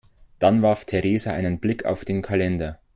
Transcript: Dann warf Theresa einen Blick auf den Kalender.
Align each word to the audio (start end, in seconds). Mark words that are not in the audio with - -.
Dann 0.39 0.63
warf 0.63 0.85
Theresa 0.85 1.31
einen 1.31 1.59
Blick 1.59 1.85
auf 1.85 2.05
den 2.05 2.23
Kalender. 2.23 2.79